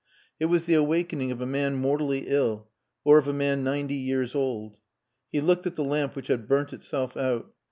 [0.39, 2.71] It was the awakening of a man mortally ill,
[3.03, 4.79] or of a man ninety years old.
[5.31, 7.53] He looked at the lamp which had burnt itself out.